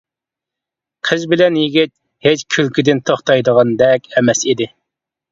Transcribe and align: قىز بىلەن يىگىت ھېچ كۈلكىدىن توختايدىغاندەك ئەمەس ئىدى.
قىز 1.09 1.25
بىلەن 1.33 1.59
يىگىت 1.59 1.91
ھېچ 2.27 2.43
كۈلكىدىن 2.55 3.01
توختايدىغاندەك 3.09 4.09
ئەمەس 4.15 4.43
ئىدى. 4.53 4.69